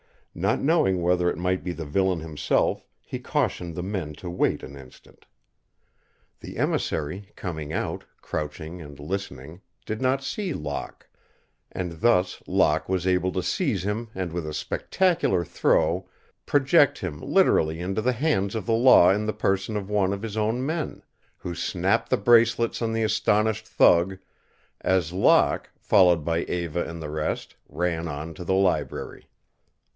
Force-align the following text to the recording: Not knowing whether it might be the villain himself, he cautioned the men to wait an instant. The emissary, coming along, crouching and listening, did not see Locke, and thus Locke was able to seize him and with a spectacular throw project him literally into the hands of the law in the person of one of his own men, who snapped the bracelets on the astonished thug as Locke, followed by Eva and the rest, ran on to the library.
Not 0.33 0.61
knowing 0.61 1.03
whether 1.03 1.29
it 1.29 1.37
might 1.37 1.63
be 1.63 1.73
the 1.73 1.85
villain 1.85 2.21
himself, 2.21 2.87
he 3.01 3.19
cautioned 3.19 3.75
the 3.75 3.83
men 3.83 4.13
to 4.13 4.29
wait 4.31 4.63
an 4.63 4.75
instant. 4.75 5.25
The 6.39 6.57
emissary, 6.57 7.31
coming 7.35 7.71
along, 7.73 8.03
crouching 8.21 8.81
and 8.81 8.97
listening, 8.97 9.61
did 9.85 10.01
not 10.01 10.23
see 10.23 10.53
Locke, 10.53 11.07
and 11.71 11.99
thus 12.01 12.41
Locke 12.47 12.89
was 12.89 13.05
able 13.05 13.31
to 13.33 13.43
seize 13.43 13.83
him 13.83 14.09
and 14.15 14.31
with 14.31 14.47
a 14.47 14.53
spectacular 14.55 15.43
throw 15.43 16.09
project 16.47 16.99
him 16.99 17.19
literally 17.19 17.79
into 17.79 18.01
the 18.01 18.13
hands 18.13 18.55
of 18.55 18.65
the 18.65 18.71
law 18.73 19.11
in 19.11 19.25
the 19.25 19.33
person 19.33 19.75
of 19.77 19.89
one 19.89 20.13
of 20.13 20.23
his 20.23 20.37
own 20.37 20.65
men, 20.65 21.03
who 21.37 21.53
snapped 21.53 22.09
the 22.09 22.17
bracelets 22.17 22.81
on 22.81 22.93
the 22.93 23.03
astonished 23.03 23.67
thug 23.67 24.17
as 24.79 25.13
Locke, 25.13 25.69
followed 25.77 26.23
by 26.23 26.43
Eva 26.43 26.87
and 26.89 27.01
the 27.03 27.11
rest, 27.11 27.55
ran 27.67 28.07
on 28.07 28.33
to 28.33 28.43
the 28.45 28.55
library. 28.55 29.27